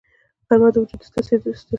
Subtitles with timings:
[0.47, 1.69] غرمه د وجود سستېدو وخت دی